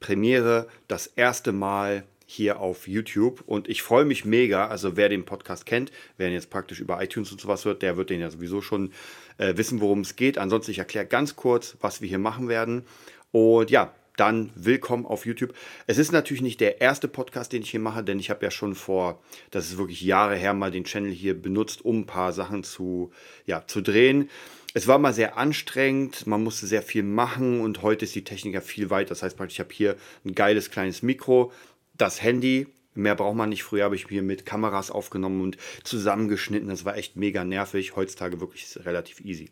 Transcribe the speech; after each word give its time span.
Premiere 0.00 0.66
das 0.88 1.06
erste 1.06 1.52
Mal 1.52 2.04
hier 2.26 2.60
auf 2.60 2.86
YouTube 2.86 3.42
und 3.46 3.68
ich 3.68 3.82
freue 3.82 4.04
mich 4.04 4.24
mega. 4.24 4.68
Also 4.68 4.96
wer 4.96 5.08
den 5.08 5.24
Podcast 5.24 5.66
kennt, 5.66 5.90
wer 6.16 6.28
ihn 6.28 6.34
jetzt 6.34 6.48
praktisch 6.48 6.80
über 6.80 7.02
iTunes 7.02 7.32
und 7.32 7.40
sowas 7.40 7.64
hört, 7.64 7.82
der 7.82 7.96
wird 7.96 8.10
den 8.10 8.20
ja 8.20 8.30
sowieso 8.30 8.62
schon 8.62 8.92
äh, 9.38 9.56
wissen, 9.56 9.80
worum 9.80 10.00
es 10.00 10.16
geht. 10.16 10.38
Ansonsten 10.38 10.70
ich 10.70 10.78
erkläre 10.78 11.06
ganz 11.06 11.36
kurz, 11.36 11.76
was 11.80 12.00
wir 12.00 12.08
hier 12.08 12.18
machen 12.18 12.48
werden. 12.48 12.84
Und 13.32 13.70
ja, 13.70 13.92
dann 14.16 14.50
willkommen 14.54 15.06
auf 15.06 15.26
YouTube. 15.26 15.54
Es 15.86 15.98
ist 15.98 16.12
natürlich 16.12 16.42
nicht 16.42 16.60
der 16.60 16.80
erste 16.80 17.08
Podcast, 17.08 17.52
den 17.52 17.62
ich 17.62 17.70
hier 17.70 17.80
mache, 17.80 18.04
denn 18.04 18.18
ich 18.18 18.30
habe 18.30 18.44
ja 18.44 18.50
schon 18.50 18.74
vor, 18.74 19.22
das 19.50 19.66
ist 19.66 19.78
wirklich 19.78 20.02
Jahre 20.02 20.36
her, 20.36 20.52
mal 20.52 20.70
den 20.70 20.84
Channel 20.84 21.10
hier 21.10 21.40
benutzt, 21.40 21.84
um 21.84 22.00
ein 22.00 22.06
paar 22.06 22.32
Sachen 22.32 22.62
zu, 22.62 23.12
ja, 23.46 23.66
zu 23.66 23.80
drehen 23.80 24.28
es 24.74 24.86
war 24.86 24.98
mal 24.98 25.12
sehr 25.12 25.36
anstrengend, 25.36 26.26
man 26.26 26.42
musste 26.42 26.66
sehr 26.66 26.82
viel 26.82 27.02
machen 27.02 27.60
und 27.60 27.82
heute 27.82 28.04
ist 28.04 28.14
die 28.14 28.24
Technik 28.24 28.54
ja 28.54 28.60
viel 28.60 28.90
weiter. 28.90 29.10
Das 29.10 29.22
heißt 29.22 29.36
ich 29.48 29.60
habe 29.60 29.72
hier 29.72 29.96
ein 30.24 30.34
geiles 30.34 30.70
kleines 30.70 31.02
Mikro, 31.02 31.52
das 31.94 32.22
Handy, 32.22 32.66
mehr 32.94 33.14
braucht 33.14 33.36
man 33.36 33.48
nicht. 33.48 33.62
Früher 33.62 33.84
habe 33.84 33.96
ich 33.96 34.10
mir 34.10 34.22
mit 34.22 34.46
Kameras 34.46 34.90
aufgenommen 34.90 35.40
und 35.40 35.56
zusammengeschnitten. 35.84 36.68
Das 36.68 36.84
war 36.84 36.96
echt 36.96 37.16
mega 37.16 37.44
nervig. 37.44 37.96
Heutzutage 37.96 38.40
wirklich 38.40 38.78
relativ 38.84 39.20
easy. 39.20 39.50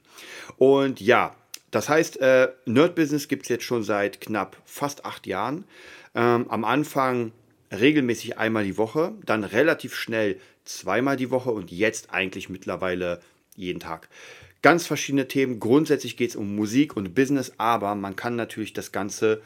Und 0.56 1.00
ja, 1.00 1.34
das 1.70 1.88
heißt, 1.88 2.20
äh, 2.20 2.48
Nerd 2.66 2.94
Business 2.94 3.28
gibt 3.28 3.42
es 3.44 3.48
jetzt 3.48 3.64
schon 3.64 3.82
seit 3.82 4.20
knapp 4.20 4.56
fast 4.64 5.04
acht 5.04 5.26
Jahren. 5.26 5.64
Ähm, 6.14 6.46
am 6.48 6.64
Anfang 6.64 7.32
regelmäßig 7.70 8.38
einmal 8.38 8.64
die 8.64 8.78
Woche, 8.78 9.12
dann 9.26 9.44
relativ 9.44 9.94
schnell 9.94 10.40
zweimal 10.64 11.16
die 11.16 11.30
Woche 11.30 11.50
und 11.50 11.70
jetzt 11.70 12.10
eigentlich 12.12 12.48
mittlerweile 12.48 13.20
jeden 13.58 13.80
Tag. 13.80 14.08
Ganz 14.62 14.86
verschiedene 14.86 15.28
Themen. 15.28 15.60
Grundsätzlich 15.60 16.16
geht 16.16 16.30
es 16.30 16.36
um 16.36 16.56
Musik 16.56 16.96
und 16.96 17.14
Business, 17.14 17.52
aber 17.58 17.94
man 17.94 18.16
kann 18.16 18.36
natürlich 18.36 18.72
das 18.72 18.92
Ganze 18.92 19.42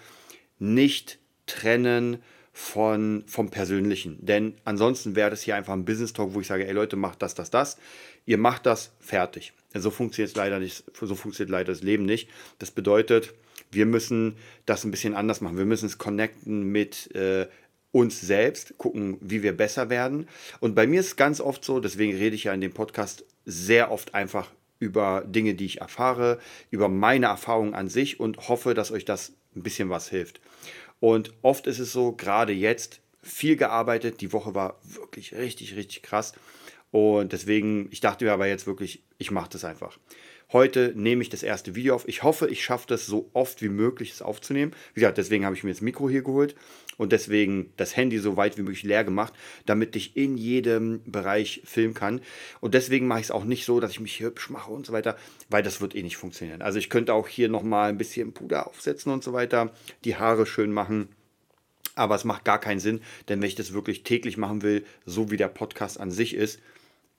nicht 0.59 1.19
trennen 1.47 2.23
von, 2.53 3.25
vom 3.27 3.51
Persönlichen. 3.51 4.25
Denn 4.25 4.55
ansonsten 4.65 5.17
wäre 5.17 5.31
das 5.31 5.43
hier 5.43 5.57
einfach 5.57 5.73
ein 5.73 5.85
Business 5.85 6.13
Talk, 6.13 6.35
wo 6.35 6.41
ich 6.41 6.47
sage, 6.47 6.67
ey 6.67 6.73
Leute, 6.73 6.97
macht 6.97 7.23
das, 7.23 7.35
das, 7.35 7.51
das. 7.51 7.79
Ihr 8.27 8.39
macht 8.39 8.67
das, 8.67 8.93
fertig. 9.01 9.53
So 9.75 9.91
funktioniert 9.91 10.37
leider 10.37 10.59
nicht, 10.59 10.85
so 11.01 11.15
funktioniert 11.15 11.51
leider 11.51 11.73
das 11.73 11.83
Leben 11.83 12.05
nicht. 12.05 12.29
Das 12.59 12.71
bedeutet, 12.71 13.35
wir 13.71 13.87
müssen 13.87 14.37
das 14.67 14.85
ein 14.85 14.91
bisschen 14.91 15.15
anders 15.15 15.41
machen. 15.41 15.57
Wir 15.57 15.65
müssen 15.65 15.87
es 15.87 15.99
connecten 15.99 16.65
mit 16.65 17.15
äh, 17.15 17.49
uns 17.91 18.21
selbst, 18.21 18.77
gucken, 18.79 19.19
wie 19.21 19.43
wir 19.43 19.57
besser 19.57 19.91
werden. 19.91 20.29
Und 20.61 20.75
bei 20.75 20.87
mir 20.87 21.01
ist 21.01 21.07
es 21.07 21.17
ganz 21.17 21.41
oft 21.41 21.65
so, 21.65 21.81
deswegen 21.81 22.17
rede 22.17 22.37
ich 22.37 22.45
ja 22.45 22.55
in 22.55 22.61
dem 22.61 22.73
Podcast 22.73 23.25
sehr 23.45 23.91
oft 23.91 24.15
einfach 24.15 24.51
über 24.79 25.23
Dinge, 25.27 25.55
die 25.55 25.67
ich 25.67 25.81
erfahre, 25.81 26.39
über 26.71 26.89
meine 26.89 27.27
Erfahrungen 27.27 27.75
an 27.75 27.89
sich 27.89 28.19
und 28.19 28.49
hoffe, 28.49 28.75
dass 28.75 28.91
euch 28.91 29.05
das 29.05 29.33
ein 29.55 29.63
bisschen 29.63 29.91
was 29.91 30.09
hilft. 30.09 30.41
Und 31.01 31.33
oft 31.43 31.67
ist 31.67 31.79
es 31.79 31.93
so, 31.93 32.13
gerade 32.13 32.53
jetzt, 32.53 33.01
viel 33.23 33.57
gearbeitet. 33.57 34.21
Die 34.21 34.33
Woche 34.33 34.55
war 34.55 34.79
wirklich 34.83 35.35
richtig, 35.35 35.77
richtig 35.77 36.03
krass. 36.03 36.33
Und 36.91 37.33
deswegen, 37.33 37.89
ich 37.91 38.01
dachte 38.01 38.25
mir 38.25 38.33
aber 38.33 38.47
jetzt 38.47 38.67
wirklich, 38.67 39.03
ich 39.19 39.31
mache 39.31 39.51
das 39.51 39.65
einfach. 39.65 39.99
Heute 40.53 40.93
nehme 40.95 41.23
ich 41.23 41.31
das 41.31 41.43
erste 41.43 41.75
Video 41.75 41.95
auf. 41.95 42.07
Ich 42.07 42.23
hoffe, 42.23 42.47
ich 42.49 42.63
schaffe 42.63 42.87
das 42.87 43.07
so 43.07 43.31
oft 43.33 43.63
wie 43.63 43.71
möglich, 43.71 44.13
es 44.13 44.21
aufzunehmen. 44.21 44.73
Wie 44.93 45.01
gesagt, 45.01 45.17
deswegen 45.17 45.47
habe 45.47 45.57
ich 45.57 45.65
mir 45.65 45.71
das 45.71 45.81
Mikro 45.81 46.11
hier 46.11 46.23
geholt 46.23 46.55
und 46.99 47.13
deswegen 47.13 47.73
das 47.79 47.97
Handy 47.97 48.19
so 48.19 48.37
weit 48.37 48.59
wie 48.59 48.63
möglich 48.63 48.83
leer 48.83 49.03
gemacht, 49.03 49.33
damit 49.65 49.97
ich 49.97 50.15
in 50.15 50.37
jedem 50.37 51.01
Bereich 51.07 51.63
filmen 51.65 51.95
kann. 51.95 52.21
Und 52.61 52.75
deswegen 52.75 53.07
mache 53.07 53.21
ich 53.21 53.27
es 53.27 53.31
auch 53.31 53.45
nicht 53.45 53.65
so, 53.65 53.81
dass 53.81 53.93
ich 53.93 54.01
mich 54.01 54.21
hübsch 54.21 54.51
mache 54.51 54.71
und 54.71 54.85
so 54.85 54.93
weiter, 54.93 55.17
weil 55.49 55.63
das 55.63 55.81
wird 55.81 55.95
eh 55.95 56.03
nicht 56.03 56.19
funktionieren. 56.19 56.61
Also 56.61 56.79
ich 56.79 56.91
könnte 56.91 57.15
auch 57.15 57.29
hier 57.29 57.49
nochmal 57.49 57.89
ein 57.89 57.99
bisschen 57.99 58.35
Puder 58.35 58.67
aufsetzen 58.67 59.11
und 59.11 59.25
so 59.25 59.33
weiter, 59.33 59.73
die 60.05 60.17
Haare 60.17 60.45
schön 60.45 60.73
machen. 60.73 61.09
Aber 61.95 62.15
es 62.15 62.25
macht 62.25 62.45
gar 62.45 62.61
keinen 62.61 62.81
Sinn, 62.81 63.01
denn 63.29 63.41
wenn 63.41 63.49
ich 63.49 63.55
das 63.55 63.73
wirklich 63.73 64.03
täglich 64.03 64.37
machen 64.37 64.61
will, 64.61 64.85
so 65.07 65.31
wie 65.31 65.37
der 65.39 65.49
Podcast 65.49 65.99
an 65.99 66.11
sich 66.11 66.35
ist, 66.35 66.61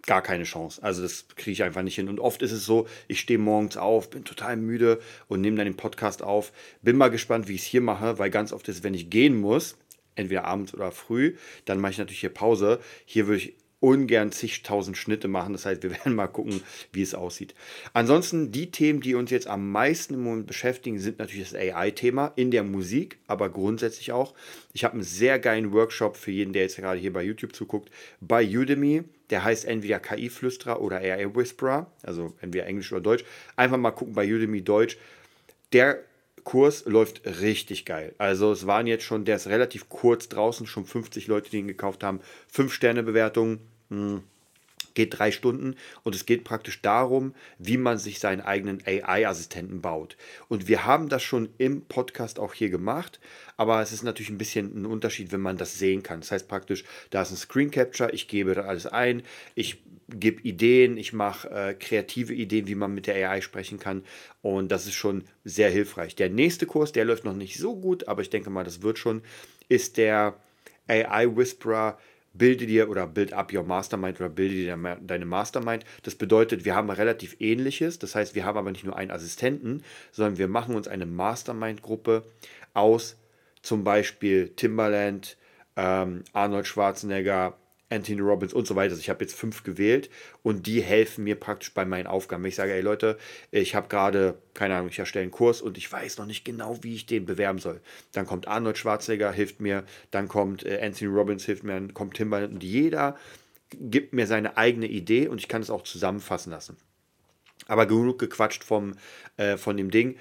gar 0.05 0.21
keine 0.21 0.43
Chance. 0.43 0.83
Also 0.83 1.01
das 1.01 1.27
kriege 1.35 1.51
ich 1.51 1.63
einfach 1.63 1.81
nicht 1.81 1.95
hin. 1.95 2.09
Und 2.09 2.19
oft 2.19 2.41
ist 2.41 2.51
es 2.51 2.65
so, 2.65 2.87
ich 3.07 3.19
stehe 3.19 3.39
morgens 3.39 3.77
auf, 3.77 4.09
bin 4.09 4.23
total 4.23 4.57
müde 4.57 4.99
und 5.27 5.41
nehme 5.41 5.57
dann 5.57 5.65
den 5.65 5.77
Podcast 5.77 6.21
auf. 6.21 6.51
Bin 6.81 6.97
mal 6.97 7.09
gespannt, 7.09 7.47
wie 7.47 7.55
ich 7.55 7.61
es 7.61 7.67
hier 7.67 7.81
mache, 7.81 8.19
weil 8.19 8.29
ganz 8.29 8.53
oft 8.53 8.67
ist 8.67 8.83
wenn 8.83 8.93
ich 8.93 9.09
gehen 9.09 9.39
muss, 9.39 9.77
entweder 10.15 10.45
abends 10.45 10.73
oder 10.73 10.91
früh, 10.91 11.35
dann 11.65 11.79
mache 11.79 11.93
ich 11.93 11.97
natürlich 11.97 12.19
hier 12.19 12.33
Pause. 12.33 12.79
Hier 13.05 13.27
würde 13.27 13.37
ich 13.37 13.53
ungern 13.83 14.31
zigtausend 14.31 14.95
Schnitte 14.97 15.27
machen. 15.27 15.51
Das 15.51 15.65
heißt, 15.65 15.83
wir 15.83 15.91
werden 15.97 16.15
mal 16.15 16.27
gucken, 16.27 16.61
wie 16.93 17.01
es 17.01 17.13
aussieht. 17.13 17.53
Ansonsten, 17.91 18.51
die 18.51 18.71
Themen, 18.71 19.01
die 19.01 19.13
uns 19.13 19.29
jetzt 19.29 19.47
am 19.47 19.71
meisten 19.71 20.13
im 20.13 20.23
Moment 20.23 20.47
beschäftigen, 20.47 20.99
sind 20.99 21.19
natürlich 21.19 21.49
das 21.49 21.59
AI-Thema 21.59 22.31
in 22.37 22.49
der 22.49 22.63
Musik, 22.63 23.19
aber 23.27 23.49
grundsätzlich 23.49 24.13
auch. 24.13 24.33
Ich 24.71 24.85
habe 24.85 24.93
einen 24.93 25.03
sehr 25.03 25.37
geilen 25.37 25.73
Workshop 25.73 26.15
für 26.15 26.31
jeden, 26.31 26.53
der 26.53 26.63
jetzt 26.63 26.77
gerade 26.77 26.99
hier 26.99 27.11
bei 27.11 27.23
YouTube 27.23 27.53
zuguckt, 27.53 27.89
bei 28.21 28.45
Udemy. 28.45 29.03
Der 29.33 29.43
heißt 29.43 29.65
entweder 29.65 29.99
KI-Flüsterer 29.99 30.79
oder 30.79 30.97
AI 30.97 31.33
Whisperer, 31.33 31.91
also 32.03 32.35
entweder 32.39 32.67
Englisch 32.67 32.91
oder 32.91 33.01
Deutsch. 33.01 33.25
Einfach 33.55 33.77
mal 33.77 33.89
gucken 33.89 34.13
bei 34.13 34.31
Udemy 34.31 34.63
Deutsch. 34.63 34.95
Der 35.71 36.03
Kurs 36.43 36.85
läuft 36.85 37.25
richtig 37.25 37.83
geil. 37.83 38.13
Also 38.19 38.51
es 38.51 38.67
waren 38.67 38.85
jetzt 38.85 39.05
schon, 39.05 39.25
der 39.25 39.37
ist 39.37 39.47
relativ 39.47 39.89
kurz 39.89 40.29
draußen, 40.29 40.67
schon 40.67 40.85
50 40.85 41.25
Leute, 41.25 41.49
die 41.49 41.57
ihn 41.57 41.67
gekauft 41.67 42.03
haben. 42.03 42.19
5 42.47 42.71
Sterne 42.71 43.01
Bewertungen, 43.01 43.57
hm. 43.89 44.21
Geht 44.93 45.17
drei 45.17 45.31
Stunden 45.31 45.75
und 46.03 46.15
es 46.15 46.25
geht 46.25 46.43
praktisch 46.43 46.81
darum, 46.81 47.33
wie 47.57 47.77
man 47.77 47.97
sich 47.97 48.19
seinen 48.19 48.41
eigenen 48.41 48.81
AI-Assistenten 48.85 49.81
baut. 49.81 50.17
Und 50.47 50.67
wir 50.67 50.85
haben 50.85 51.09
das 51.09 51.23
schon 51.23 51.49
im 51.57 51.81
Podcast 51.81 52.39
auch 52.39 52.53
hier 52.53 52.69
gemacht, 52.69 53.19
aber 53.57 53.81
es 53.81 53.91
ist 53.91 54.03
natürlich 54.03 54.29
ein 54.29 54.37
bisschen 54.37 54.81
ein 54.81 54.85
Unterschied, 54.85 55.31
wenn 55.31 55.41
man 55.41 55.57
das 55.57 55.77
sehen 55.77 56.03
kann. 56.03 56.21
Das 56.21 56.31
heißt 56.31 56.47
praktisch, 56.47 56.83
da 57.09 57.21
ist 57.21 57.31
ein 57.31 57.37
Screen 57.37 57.71
Capture, 57.71 58.11
ich 58.13 58.27
gebe 58.27 58.53
da 58.53 58.61
alles 58.63 58.85
ein, 58.85 59.23
ich 59.55 59.81
gebe 60.09 60.41
Ideen, 60.41 60.97
ich 60.97 61.13
mache 61.13 61.49
äh, 61.49 61.73
kreative 61.73 62.33
Ideen, 62.33 62.67
wie 62.67 62.75
man 62.75 62.93
mit 62.93 63.07
der 63.07 63.15
AI 63.15 63.41
sprechen 63.41 63.79
kann 63.79 64.03
und 64.41 64.71
das 64.71 64.85
ist 64.85 64.95
schon 64.95 65.23
sehr 65.43 65.69
hilfreich. 65.69 66.15
Der 66.15 66.29
nächste 66.29 66.65
Kurs, 66.65 66.91
der 66.91 67.05
läuft 67.05 67.25
noch 67.25 67.35
nicht 67.35 67.57
so 67.57 67.75
gut, 67.75 68.07
aber 68.07 68.21
ich 68.21 68.29
denke 68.29 68.49
mal, 68.49 68.63
das 68.63 68.81
wird 68.81 68.99
schon, 68.99 69.21
ist 69.69 69.97
der 69.97 70.35
AI 70.87 71.35
Whisperer 71.35 71.97
bilde 72.33 72.65
dir 72.65 72.89
oder 72.89 73.07
build 73.07 73.33
up 73.33 73.53
your 73.53 73.63
Mastermind 73.63 74.19
oder 74.19 74.29
bilde 74.29 74.55
dir 74.55 74.97
deine 75.01 75.25
Mastermind. 75.25 75.85
Das 76.03 76.15
bedeutet, 76.15 76.65
wir 76.65 76.75
haben 76.75 76.89
relativ 76.89 77.35
ähnliches. 77.39 77.99
Das 77.99 78.15
heißt, 78.15 78.35
wir 78.35 78.45
haben 78.45 78.57
aber 78.57 78.71
nicht 78.71 78.83
nur 78.83 78.95
einen 78.95 79.11
Assistenten, 79.11 79.83
sondern 80.11 80.37
wir 80.37 80.47
machen 80.47 80.75
uns 80.75 80.87
eine 80.87 81.05
Mastermind-Gruppe 81.05 82.23
aus 82.73 83.17
zum 83.61 83.83
Beispiel 83.83 84.49
Timbaland, 84.49 85.37
ähm, 85.75 86.23
Arnold 86.33 86.67
Schwarzenegger, 86.67 87.57
Anthony 87.93 88.21
Robbins 88.21 88.53
und 88.53 88.67
so 88.67 88.75
weiter. 88.75 88.91
Also 88.91 89.01
ich 89.01 89.09
habe 89.09 89.23
jetzt 89.23 89.35
fünf 89.35 89.63
gewählt 89.63 90.09
und 90.41 90.67
die 90.67 90.81
helfen 90.81 91.23
mir 91.23 91.35
praktisch 91.35 91.73
bei 91.73 91.85
meinen 91.85 92.07
Aufgaben. 92.07 92.43
Wenn 92.43 92.49
ich 92.49 92.55
sage, 92.55 92.73
ey 92.73 92.81
Leute, 92.81 93.17
ich 93.51 93.75
habe 93.75 93.87
gerade, 93.87 94.37
keine 94.53 94.75
Ahnung, 94.75 94.89
ich 94.89 94.99
erstelle 94.99 95.23
einen 95.23 95.31
Kurs 95.31 95.61
und 95.61 95.77
ich 95.77 95.91
weiß 95.91 96.17
noch 96.17 96.25
nicht 96.25 96.43
genau, 96.43 96.77
wie 96.81 96.95
ich 96.95 97.05
den 97.05 97.25
bewerben 97.25 97.59
soll. 97.59 97.81
Dann 98.11 98.25
kommt 98.25 98.47
Arnold 98.47 98.77
Schwarzenegger, 98.77 99.31
hilft 99.31 99.59
mir, 99.59 99.83
dann 100.11 100.27
kommt 100.27 100.65
äh, 100.65 100.81
Anthony 100.81 101.11
Robbins, 101.11 101.45
hilft 101.45 101.63
mir, 101.63 101.73
dann 101.73 101.93
kommt 101.93 102.15
Timbaland 102.15 102.53
und 102.53 102.63
jeder 102.63 103.17
gibt 103.79 104.13
mir 104.13 104.27
seine 104.27 104.57
eigene 104.57 104.87
Idee 104.87 105.27
und 105.27 105.39
ich 105.39 105.47
kann 105.47 105.61
es 105.61 105.69
auch 105.69 105.83
zusammenfassen 105.83 106.51
lassen. 106.51 106.77
Aber 107.67 107.85
genug 107.85 108.19
gequatscht 108.19 108.63
vom, 108.63 108.95
äh, 109.37 109.57
von 109.57 109.77
dem 109.77 109.89
Ding. 109.89 110.17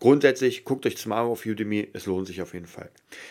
Grundsätzlich 0.00 0.64
guckt 0.64 0.86
euch 0.86 0.94
das 0.94 1.06
mal 1.06 1.22
auf 1.22 1.44
Udemy, 1.44 1.88
es 1.92 2.06
lohnt 2.06 2.28
sich 2.28 2.40
auf 2.40 2.54
jeden 2.54 2.66
Fall. 2.66 2.88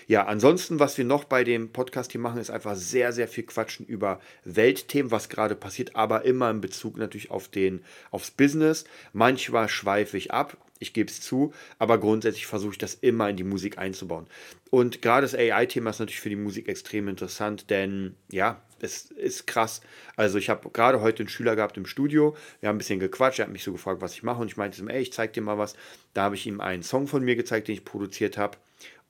Ja, 0.08 0.26
ansonsten, 0.26 0.80
was 0.80 0.98
wir 0.98 1.06
noch 1.06 1.24
bei 1.24 1.46
dem 1.46 1.72
Podcast 1.72 2.12
hier 2.12 2.20
machen, 2.20 2.42
ist 2.42 2.50
einfach 2.50 2.76
sehr, 2.76 3.14
sehr 3.14 3.30
viel 3.30 3.46
quatschen 3.46 3.86
über 3.86 4.20
Weltthemen, 4.44 5.10
was 5.12 5.30
gerade 5.30 5.56
passiert, 5.56 5.96
aber 5.96 6.26
immer 6.26 6.50
in 6.50 6.60
Bezug 6.60 6.98
natürlich 6.98 7.32
auf 7.32 7.48
den, 7.48 7.84
aufs 8.12 8.32
Business. 8.32 8.84
Manchmal 9.14 9.70
schweife 9.70 10.18
ich 10.18 10.32
ab, 10.32 10.58
ich 10.80 10.92
gebe 10.92 11.10
es 11.10 11.22
zu, 11.22 11.54
aber 11.80 12.00
grundsätzlich 12.00 12.48
versuche 12.48 12.74
ich 12.74 12.78
das 12.78 12.96
immer 12.96 13.30
in 13.30 13.38
die 13.38 13.44
Musik 13.44 13.78
einzubauen. 13.78 14.28
Und 14.70 15.02
gerade 15.02 15.22
das 15.22 15.36
AI-Thema 15.36 15.92
ist 15.92 16.00
natürlich 16.00 16.20
für 16.20 16.30
die 16.30 16.36
Musik 16.36 16.68
extrem 16.68 17.08
interessant, 17.08 17.70
denn 17.70 18.16
ja, 18.32 18.62
es 18.80 19.12
ist 19.12 19.48
krass. 19.48 19.82
Also 20.16 20.38
ich 20.38 20.50
habe 20.50 20.70
gerade 20.70 21.02
heute 21.02 21.24
einen 21.24 21.30
Schüler 21.30 21.56
gehabt 21.56 21.78
im 21.78 21.86
Studio, 21.86 22.36
wir 22.60 22.70
haben 22.70 22.76
ein 22.76 22.80
bisschen 22.80 23.00
gequatscht, 23.00 23.40
er 23.40 23.46
hat 23.46 23.52
mich 23.52 23.64
so 23.64 23.72
gefragt, 23.72 24.02
was 24.02 24.14
ich 24.14 24.24
mache 24.24 24.42
und 24.42 24.48
ich 24.48 24.58
meinte 24.58 24.80
ihm, 24.82 24.90
ey, 24.90 25.02
ich 25.02 25.14
zeig 25.14 25.34
dir 25.34 25.42
mal 25.42 25.58
was. 25.58 25.76
Da 26.14 26.24
habe 26.24 26.36
ich 26.36 26.46
ihm 26.46 26.62
einen 26.62 26.84
Song 26.84 27.08
von 27.08 27.24
mir 27.24 27.36
gezeigt, 27.36 27.68
den 27.68 27.76
ich 27.76 27.86
produziert 27.86 28.38
habe 28.38 28.58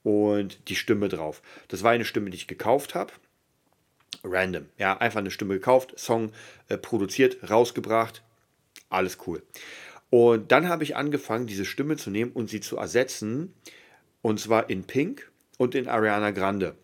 und 0.03 0.69
die 0.69 0.75
Stimme 0.75 1.09
drauf. 1.09 1.41
Das 1.67 1.83
war 1.83 1.91
eine 1.91 2.05
Stimme, 2.05 2.29
die 2.29 2.37
ich 2.37 2.47
gekauft 2.47 2.95
habe. 2.95 3.13
Random. 4.23 4.67
Ja, 4.77 4.97
einfach 4.97 5.19
eine 5.19 5.31
Stimme 5.31 5.55
gekauft, 5.55 5.93
Song 5.97 6.31
äh, 6.69 6.77
produziert, 6.77 7.49
rausgebracht. 7.49 8.23
Alles 8.89 9.17
cool. 9.27 9.43
Und 10.09 10.51
dann 10.51 10.69
habe 10.69 10.83
ich 10.83 10.95
angefangen, 10.95 11.47
diese 11.47 11.65
Stimme 11.65 11.97
zu 11.97 12.09
nehmen 12.09 12.31
und 12.31 12.49
sie 12.49 12.61
zu 12.61 12.77
ersetzen. 12.77 13.53
Und 14.21 14.39
zwar 14.39 14.69
in 14.69 14.85
Pink 14.85 15.29
und 15.57 15.75
in 15.75 15.87
Ariana 15.87 16.31
Grande. 16.31 16.75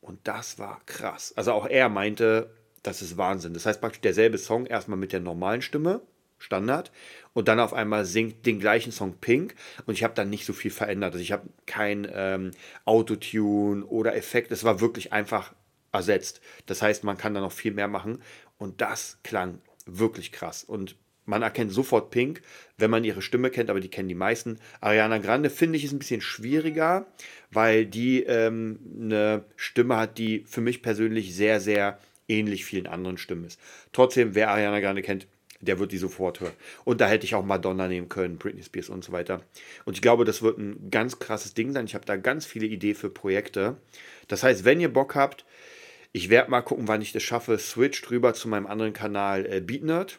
Und 0.00 0.20
das 0.24 0.58
war 0.58 0.80
krass. 0.86 1.32
Also 1.36 1.52
auch 1.52 1.66
er 1.66 1.88
meinte, 1.88 2.54
das 2.82 3.02
ist 3.02 3.16
Wahnsinn. 3.16 3.54
Das 3.54 3.66
heißt 3.66 3.80
praktisch 3.80 4.00
derselbe 4.00 4.38
Song 4.38 4.66
erstmal 4.66 4.98
mit 4.98 5.12
der 5.12 5.20
normalen 5.20 5.62
Stimme, 5.62 6.00
Standard, 6.38 6.90
und 7.34 7.48
dann 7.48 7.60
auf 7.60 7.74
einmal 7.74 8.06
singt 8.06 8.46
den 8.46 8.60
gleichen 8.60 8.92
Song 8.92 9.14
Pink 9.20 9.54
und 9.86 9.94
ich 9.94 10.02
habe 10.02 10.14
dann 10.14 10.30
nicht 10.30 10.46
so 10.46 10.52
viel 10.52 10.70
verändert. 10.70 11.12
Also 11.12 11.22
ich 11.22 11.32
habe 11.32 11.48
kein 11.66 12.10
ähm, 12.12 12.52
Autotune 12.86 13.84
oder 13.84 14.16
Effekt. 14.16 14.50
Es 14.50 14.64
war 14.64 14.80
wirklich 14.80 15.12
einfach 15.12 15.54
ersetzt. 15.92 16.40
Das 16.66 16.82
heißt, 16.82 17.04
man 17.04 17.18
kann 17.18 17.34
da 17.34 17.40
noch 17.40 17.52
viel 17.52 17.72
mehr 17.72 17.88
machen 17.88 18.22
und 18.58 18.80
das 18.80 19.18
klang 19.22 19.60
wirklich 19.84 20.32
krass. 20.32 20.64
Und 20.64 20.96
man 21.30 21.42
erkennt 21.42 21.72
sofort 21.72 22.10
Pink, 22.10 22.42
wenn 22.76 22.90
man 22.90 23.04
ihre 23.04 23.22
Stimme 23.22 23.50
kennt, 23.50 23.70
aber 23.70 23.80
die 23.80 23.88
kennen 23.88 24.08
die 24.08 24.14
meisten. 24.14 24.58
Ariana 24.80 25.18
Grande 25.18 25.48
finde 25.48 25.78
ich 25.78 25.84
ist 25.84 25.92
ein 25.92 26.00
bisschen 26.00 26.20
schwieriger, 26.20 27.06
weil 27.50 27.86
die 27.86 28.24
ähm, 28.24 28.80
eine 29.00 29.44
Stimme 29.56 29.96
hat, 29.96 30.18
die 30.18 30.44
für 30.46 30.60
mich 30.60 30.82
persönlich 30.82 31.34
sehr, 31.34 31.60
sehr 31.60 31.98
ähnlich 32.28 32.64
vielen 32.64 32.86
anderen 32.86 33.16
Stimmen 33.16 33.44
ist. 33.44 33.60
Trotzdem, 33.92 34.34
wer 34.34 34.50
Ariana 34.50 34.80
Grande 34.80 35.02
kennt, 35.02 35.26
der 35.60 35.78
wird 35.78 35.92
die 35.92 35.98
sofort 35.98 36.40
hören. 36.40 36.54
Und 36.84 37.00
da 37.00 37.08
hätte 37.08 37.24
ich 37.24 37.34
auch 37.34 37.44
Madonna 37.44 37.86
nehmen 37.86 38.08
können, 38.08 38.38
Britney 38.38 38.62
Spears 38.62 38.88
und 38.88 39.04
so 39.04 39.12
weiter. 39.12 39.42
Und 39.84 39.94
ich 39.94 40.02
glaube, 40.02 40.24
das 40.24 40.42
wird 40.42 40.58
ein 40.58 40.90
ganz 40.90 41.18
krasses 41.18 41.54
Ding 41.54 41.72
sein. 41.72 41.84
Ich 41.84 41.94
habe 41.94 42.06
da 42.06 42.16
ganz 42.16 42.46
viele 42.46 42.66
Ideen 42.66 42.94
für 42.94 43.10
Projekte. 43.10 43.76
Das 44.26 44.42
heißt, 44.42 44.64
wenn 44.64 44.80
ihr 44.80 44.92
Bock 44.92 45.14
habt, 45.14 45.44
ich 46.12 46.28
werde 46.28 46.50
mal 46.50 46.62
gucken, 46.62 46.88
wann 46.88 47.02
ich 47.02 47.12
das 47.12 47.22
schaffe, 47.22 47.58
switch 47.58 48.02
drüber 48.02 48.34
zu 48.34 48.48
meinem 48.48 48.66
anderen 48.66 48.92
Kanal 48.92 49.46
äh, 49.46 49.60
BeatNerd. 49.60 50.18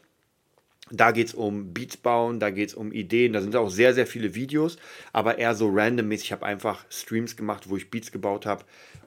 Da 0.91 1.11
geht 1.11 1.27
es 1.27 1.33
um 1.33 1.73
Beats 1.73 1.97
bauen, 1.97 2.39
da 2.39 2.49
geht 2.49 2.69
es 2.69 2.75
um 2.75 2.91
Ideen, 2.91 3.33
da 3.33 3.41
sind 3.41 3.55
auch 3.55 3.69
sehr, 3.69 3.93
sehr 3.93 4.05
viele 4.05 4.35
Videos, 4.35 4.77
aber 5.13 5.37
eher 5.37 5.55
so 5.55 5.69
randommäßig. 5.69 6.27
Ich 6.27 6.31
habe 6.31 6.45
einfach 6.45 6.85
Streams 6.89 7.37
gemacht, 7.37 7.69
wo 7.69 7.77
ich 7.77 7.89
Beats 7.89 8.11
gebaut 8.11 8.45
habe 8.45 8.65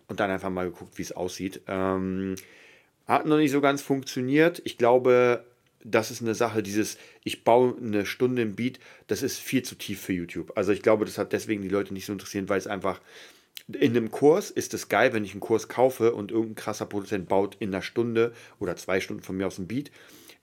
und 0.09 0.21
dann 0.21 0.31
einfach 0.31 0.51
mal 0.51 0.67
geguckt, 0.67 0.97
wie 0.99 1.03
es 1.03 1.13
aussieht. 1.13 1.61
Ähm, 1.69 2.37
hat 3.07 3.27
noch 3.27 3.37
nicht 3.37 3.51
so 3.51 3.61
ganz 3.61 3.83
funktioniert. 3.83 4.63
Ich 4.65 4.79
glaube, 4.79 5.45
das 5.85 6.11
ist 6.11 6.23
eine 6.23 6.35
Sache, 6.35 6.63
dieses, 6.63 6.97
ich 7.23 7.45
baue 7.45 7.77
eine 7.77 8.07
Stunde 8.07 8.41
im 8.43 8.57
Beat, 8.57 8.81
das 9.07 9.23
ist 9.23 9.39
viel 9.39 9.63
zu 9.63 9.75
tief 9.75 10.01
für 10.01 10.15
YouTube. 10.15 10.57
Also 10.57 10.73
ich 10.73 10.83
glaube, 10.83 11.05
das 11.05 11.19
hat 11.19 11.33
deswegen 11.33 11.63
die 11.63 11.69
Leute 11.69 11.93
nicht 11.93 12.07
so 12.07 12.13
interessiert, 12.13 12.49
weil 12.49 12.59
es 12.59 12.67
einfach, 12.67 13.01
in 13.69 13.97
einem 13.97 14.11
Kurs 14.11 14.51
ist 14.51 14.75
es 14.75 14.89
geil, 14.89 15.13
wenn 15.13 15.25
ich 15.25 15.33
einen 15.33 15.41
Kurs 15.41 15.69
kaufe 15.69 16.15
und 16.15 16.31
irgendein 16.31 16.55
krasser 16.55 16.87
Produzent 16.87 17.29
baut 17.29 17.57
in 17.61 17.69
einer 17.69 17.83
Stunde 17.83 18.33
oder 18.59 18.77
zwei 18.77 19.01
Stunden 19.01 19.23
von 19.23 19.37
mir 19.37 19.47
aus 19.47 19.59
ein 19.59 19.67
Beat 19.67 19.91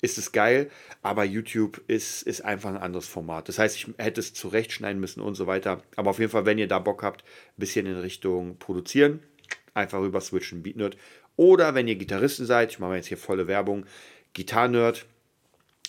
ist 0.01 0.17
es 0.17 0.31
geil, 0.31 0.69
aber 1.03 1.23
YouTube 1.23 1.81
ist, 1.87 2.23
ist 2.23 2.41
einfach 2.41 2.69
ein 2.69 2.77
anderes 2.77 3.07
Format. 3.07 3.47
Das 3.47 3.59
heißt, 3.59 3.75
ich 3.75 3.87
hätte 3.97 4.19
es 4.19 4.33
zurechtschneiden 4.33 4.99
müssen 4.99 5.21
und 5.21 5.35
so 5.35 5.47
weiter. 5.47 5.83
Aber 5.95 6.09
auf 6.09 6.19
jeden 6.19 6.31
Fall, 6.31 6.45
wenn 6.45 6.57
ihr 6.57 6.67
da 6.67 6.79
Bock 6.79 7.03
habt, 7.03 7.21
ein 7.23 7.59
bisschen 7.59 7.85
in 7.85 7.97
Richtung 7.97 8.57
produzieren, 8.57 9.21
einfach 9.73 9.99
rüber 9.99 10.19
switchen, 10.19 10.63
Beat 10.63 10.75
Nerd. 10.75 10.97
Oder 11.37 11.75
wenn 11.75 11.87
ihr 11.87 11.95
Gitarristen 11.95 12.45
seid, 12.45 12.71
ich 12.71 12.79
mache 12.79 12.95
jetzt 12.95 13.07
hier 13.07 13.17
volle 13.17 13.47
Werbung, 13.47 13.85
Gitarre 14.33 14.69
Nerd, 14.69 15.05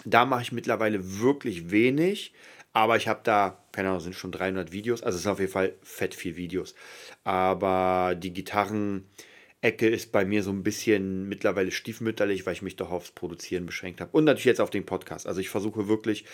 da 0.04 0.24
mache 0.24 0.42
ich 0.42 0.52
mittlerweile 0.52 1.20
wirklich 1.20 1.70
wenig, 1.70 2.32
aber 2.72 2.96
ich 2.96 3.08
habe 3.08 3.20
da, 3.22 3.62
keine 3.72 3.88
Ahnung, 3.88 4.00
sind 4.00 4.14
schon 4.14 4.32
300 4.32 4.72
Videos, 4.72 5.02
also 5.02 5.16
es 5.16 5.22
sind 5.22 5.32
auf 5.32 5.40
jeden 5.40 5.52
Fall 5.52 5.74
fett 5.82 6.14
viel 6.14 6.36
Videos. 6.36 6.74
Aber 7.24 8.14
die 8.16 8.32
Gitarren, 8.32 9.06
Ecke 9.62 9.88
ist 9.88 10.10
bei 10.10 10.24
mir 10.24 10.42
so 10.42 10.50
ein 10.50 10.64
bisschen 10.64 11.28
mittlerweile 11.28 11.70
stiefmütterlich, 11.70 12.44
weil 12.44 12.52
ich 12.54 12.62
mich 12.62 12.74
doch 12.74 12.90
aufs 12.90 13.12
Produzieren 13.12 13.64
beschränkt 13.64 14.00
habe. 14.00 14.10
Und 14.12 14.24
natürlich 14.24 14.46
jetzt 14.46 14.60
auf 14.60 14.70
den 14.70 14.84
Podcast. 14.84 15.28
Also 15.28 15.40
ich 15.40 15.50
versuche 15.50 15.86
wirklich 15.86 16.24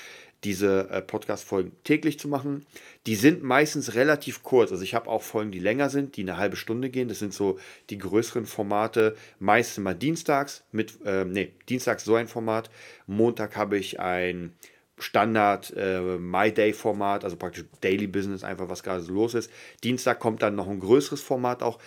diese 0.45 0.89
äh, 0.89 1.03
Podcast-Folgen 1.03 1.73
täglich 1.85 2.19
zu 2.19 2.27
machen. 2.27 2.65
Die 3.07 3.17
sind 3.17 3.43
meistens 3.43 3.95
relativ 3.95 4.43
kurz. 4.43 4.73
Also 4.73 4.83
ich 4.83 4.95
habe 4.95 5.11
auch 5.11 5.23
Folgen, 5.23 5.51
die 5.51 5.59
länger 5.59 5.91
sind, 5.91 6.17
die 6.17 6.23
eine 6.23 6.39
halbe 6.39 6.57
Stunde 6.57 6.89
gehen. 6.89 7.09
Das 7.09 7.19
sind 7.19 7.35
so 7.35 7.59
die 7.91 7.99
größeren 7.99 8.47
Formate. 8.47 9.15
Meistens 9.39 9.85
mal 9.85 9.95
dienstags 9.95 10.65
mit, 10.73 10.95
äh, 11.05 11.27
nee, 11.27 11.53
dienstags 11.69 12.05
so 12.05 12.15
ein 12.15 12.29
Format. 12.29 12.71
Montag 13.07 13.57
habe 13.57 13.77
ich 13.77 14.01
ein 14.01 14.55
Standard 15.01 15.73
äh, 15.77 16.01
My 16.01 16.51
Day 16.51 16.73
Format, 16.73 17.25
also 17.25 17.37
praktisch 17.37 17.67
Daily 17.83 18.07
Business, 18.07 18.43
einfach 18.43 18.71
was 18.71 18.83
gerade 18.83 19.03
so 19.03 19.13
los 19.13 19.35
ist. 19.35 19.51
Dienstag 19.85 20.19
kommt 20.19 20.43
dann 20.43 20.55
noch 20.55 20.67
ein 20.67 20.81
größeres 20.81 21.21
Format 21.21 21.63
auch 21.63 21.79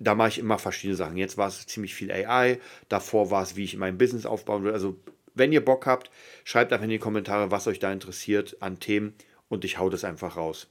da 0.00 0.14
mache 0.14 0.30
ich 0.30 0.38
immer 0.38 0.58
verschiedene 0.58 0.96
Sachen. 0.96 1.16
Jetzt 1.16 1.36
war 1.36 1.46
es 1.46 1.66
ziemlich 1.66 1.94
viel 1.94 2.10
AI, 2.10 2.58
davor 2.88 3.30
war 3.30 3.42
es, 3.42 3.54
wie 3.54 3.64
ich 3.64 3.76
mein 3.76 3.98
Business 3.98 4.26
aufbauen 4.26 4.64
will. 4.64 4.72
Also, 4.72 4.96
wenn 5.34 5.52
ihr 5.52 5.64
Bock 5.64 5.86
habt, 5.86 6.10
schreibt 6.42 6.72
einfach 6.72 6.84
in 6.84 6.90
die 6.90 6.98
Kommentare, 6.98 7.50
was 7.50 7.68
euch 7.68 7.78
da 7.78 7.92
interessiert 7.92 8.56
an 8.60 8.80
Themen 8.80 9.14
und 9.48 9.64
ich 9.64 9.78
hau 9.78 9.88
das 9.90 10.02
einfach 10.04 10.36
raus. 10.36 10.68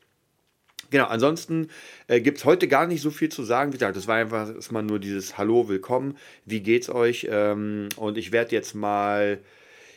Genau, 0.90 1.06
ansonsten 1.06 1.70
äh, 2.08 2.20
gibt 2.20 2.40
es 2.40 2.46
heute 2.46 2.68
gar 2.68 2.88
nicht 2.88 3.02
so 3.02 3.12
viel 3.12 3.30
zu 3.30 3.44
sagen. 3.44 3.72
Wie 3.72 3.78
gesagt, 3.78 3.96
das 3.96 4.08
war 4.08 4.16
einfach 4.16 4.54
erstmal 4.54 4.82
nur 4.82 5.00
dieses 5.00 5.38
Hallo, 5.38 5.70
willkommen, 5.70 6.18
wie 6.46 6.62
geht's 6.62 6.90
euch? 6.90 7.28
Ähm, 7.30 7.90
und 7.96 8.18
ich 8.18 8.32
werde 8.32 8.56
jetzt 8.56 8.74
mal, 8.74 9.40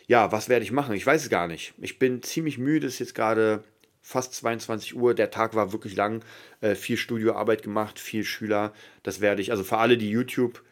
ja, 0.06 0.30
was 0.30 0.50
werde 0.50 0.64
ich 0.64 0.72
machen? 0.72 0.94
Ich 0.94 1.06
weiß 1.06 1.22
es 1.22 1.30
gar 1.30 1.48
nicht. 1.48 1.72
Ich 1.78 1.98
bin 1.98 2.22
ziemlich 2.22 2.58
müde, 2.58 2.86
ist 2.86 2.98
jetzt 2.98 3.14
gerade 3.14 3.64
fast 4.02 4.34
22 4.34 4.96
Uhr. 4.96 5.14
Der 5.14 5.30
Tag 5.30 5.54
war 5.54 5.72
wirklich 5.72 5.96
lang. 5.96 6.22
Äh, 6.60 6.74
viel 6.74 6.96
Studioarbeit 6.96 7.62
gemacht, 7.62 7.98
viel 7.98 8.24
Schüler. 8.24 8.74
Das 9.02 9.20
werde 9.20 9.40
ich, 9.40 9.52
also 9.52 9.64
für 9.64 9.78
alle, 9.78 9.96
die 9.96 10.10
YouTube 10.10 10.62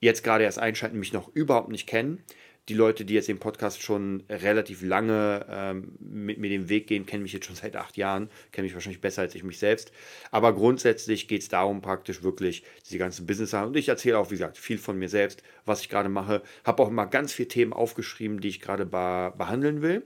jetzt 0.00 0.22
gerade 0.22 0.44
erst 0.44 0.58
einschalten, 0.58 0.98
mich 0.98 1.12
noch 1.12 1.34
überhaupt 1.34 1.70
nicht 1.70 1.88
kennen. 1.88 2.22
Die 2.68 2.74
Leute, 2.74 3.06
die 3.06 3.14
jetzt 3.14 3.28
den 3.28 3.38
Podcast 3.38 3.82
schon 3.82 4.24
relativ 4.28 4.82
lange 4.82 5.46
ähm, 5.48 5.96
mit 6.00 6.36
mir 6.36 6.50
den 6.50 6.68
Weg 6.68 6.86
gehen, 6.86 7.06
kennen 7.06 7.22
mich 7.22 7.32
jetzt 7.32 7.46
schon 7.46 7.56
seit 7.56 7.76
acht 7.76 7.96
Jahren, 7.96 8.28
kennen 8.52 8.66
mich 8.66 8.74
wahrscheinlich 8.74 9.00
besser 9.00 9.22
als 9.22 9.34
ich 9.34 9.42
mich 9.42 9.58
selbst. 9.58 9.90
Aber 10.30 10.54
grundsätzlich 10.54 11.28
geht 11.28 11.40
es 11.40 11.48
darum, 11.48 11.80
praktisch 11.80 12.22
wirklich 12.22 12.64
diese 12.84 12.98
ganzen 12.98 13.26
Business-Sachen. 13.26 13.68
Und 13.68 13.76
ich 13.78 13.88
erzähle 13.88 14.18
auch, 14.18 14.30
wie 14.30 14.34
gesagt, 14.34 14.58
viel 14.58 14.76
von 14.76 14.98
mir 14.98 15.08
selbst, 15.08 15.42
was 15.64 15.80
ich 15.80 15.88
gerade 15.88 16.10
mache. 16.10 16.42
Habe 16.62 16.82
auch 16.82 16.88
immer 16.88 17.06
ganz 17.06 17.32
viele 17.32 17.48
Themen 17.48 17.72
aufgeschrieben, 17.72 18.38
die 18.40 18.48
ich 18.48 18.60
gerade 18.60 18.84
behandeln 18.84 19.80
will. 19.80 20.04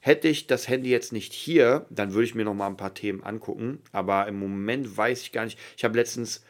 Hätte 0.00 0.28
ich 0.28 0.46
das 0.46 0.66
Handy 0.66 0.88
jetzt 0.88 1.12
nicht 1.12 1.34
hier, 1.34 1.86
dann 1.90 2.14
würde 2.14 2.24
ich 2.24 2.34
mir 2.34 2.44
noch 2.44 2.54
mal 2.54 2.66
ein 2.66 2.78
paar 2.78 2.94
Themen 2.94 3.22
angucken. 3.22 3.80
Aber 3.92 4.26
im 4.28 4.38
Moment 4.38 4.96
weiß 4.96 5.20
ich 5.20 5.30
gar 5.30 5.44
nicht. 5.44 5.58
Ich 5.76 5.84
habe 5.84 5.96
letztens 5.96 6.42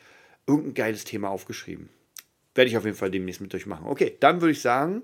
irgendein 0.47 0.75
geiles 0.75 1.05
Thema 1.05 1.31
aufgeschrieben. 1.31 1.89
Werde 2.55 2.71
ich 2.71 2.77
auf 2.77 2.85
jeden 2.85 2.97
Fall 2.97 3.11
demnächst 3.11 3.41
mit 3.41 3.53
euch 3.55 3.67
machen. 3.67 3.87
Okay, 3.87 4.17
dann 4.21 4.41
würde 4.41 4.53
ich 4.53 4.61
sagen, 4.61 5.03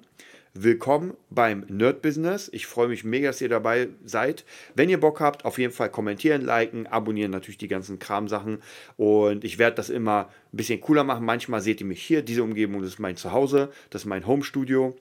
willkommen 0.54 1.14
beim 1.28 1.66
Nerd 1.68 2.02
Business. 2.02 2.48
Ich 2.52 2.68
freue 2.68 2.86
mich 2.86 3.02
mega, 3.02 3.28
dass 3.28 3.40
ihr 3.40 3.48
dabei 3.48 3.88
seid. 4.04 4.44
Wenn 4.76 4.88
ihr 4.88 5.00
Bock 5.00 5.20
habt, 5.20 5.44
auf 5.44 5.58
jeden 5.58 5.72
Fall 5.72 5.90
kommentieren, 5.90 6.42
liken, 6.42 6.86
abonnieren, 6.86 7.32
natürlich 7.32 7.58
die 7.58 7.68
ganzen 7.68 7.98
Kramsachen. 7.98 8.62
Und 8.96 9.44
ich 9.44 9.58
werde 9.58 9.74
das 9.74 9.90
immer 9.90 10.28
ein 10.52 10.56
bisschen 10.56 10.80
cooler 10.80 11.02
machen. 11.02 11.24
Manchmal 11.24 11.62
seht 11.62 11.80
ihr 11.80 11.86
mich 11.86 12.02
hier. 12.02 12.22
Diese 12.22 12.44
Umgebung 12.44 12.80
das 12.80 12.92
ist 12.92 12.98
mein 13.00 13.16
Zuhause, 13.16 13.70
das 13.90 14.02
ist 14.02 14.06
mein 14.06 14.24
Home 14.24 14.44
Studio 14.44 14.96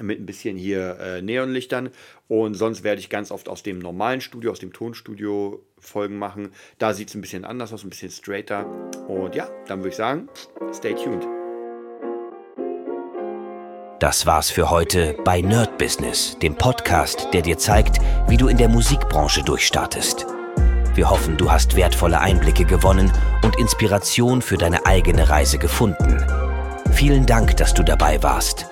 mit 0.00 0.20
ein 0.20 0.26
bisschen 0.26 0.56
hier 0.56 0.98
äh, 0.98 1.22
Neonlichtern. 1.22 1.90
Und 2.28 2.54
sonst 2.54 2.82
werde 2.82 3.00
ich 3.00 3.10
ganz 3.10 3.30
oft 3.30 3.48
aus 3.48 3.62
dem 3.62 3.78
normalen 3.78 4.20
Studio, 4.20 4.50
aus 4.50 4.58
dem 4.58 4.72
Tonstudio 4.72 5.64
Folgen 5.78 6.18
machen. 6.18 6.50
Da 6.78 6.94
sieht 6.94 7.08
es 7.08 7.14
ein 7.14 7.20
bisschen 7.20 7.44
anders 7.44 7.72
aus, 7.72 7.84
ein 7.84 7.90
bisschen 7.90 8.10
straighter. 8.10 8.66
Und 9.08 9.34
ja, 9.34 9.48
dann 9.66 9.80
würde 9.80 9.90
ich 9.90 9.96
sagen, 9.96 10.28
stay 10.72 10.94
tuned. 10.94 11.26
Das 14.00 14.26
war's 14.26 14.50
für 14.50 14.70
heute 14.70 15.16
bei 15.24 15.40
Nerd 15.42 15.78
Business, 15.78 16.36
dem 16.42 16.56
Podcast, 16.56 17.28
der 17.32 17.42
dir 17.42 17.56
zeigt, 17.56 17.98
wie 18.26 18.36
du 18.36 18.48
in 18.48 18.56
der 18.56 18.68
Musikbranche 18.68 19.44
durchstartest. 19.44 20.26
Wir 20.94 21.08
hoffen, 21.08 21.36
du 21.36 21.50
hast 21.50 21.76
wertvolle 21.76 22.20
Einblicke 22.20 22.64
gewonnen 22.64 23.12
und 23.44 23.56
Inspiration 23.58 24.42
für 24.42 24.56
deine 24.56 24.86
eigene 24.86 25.28
Reise 25.28 25.58
gefunden. 25.58 26.18
Vielen 26.92 27.26
Dank, 27.26 27.56
dass 27.56 27.74
du 27.74 27.84
dabei 27.84 28.22
warst. 28.22 28.71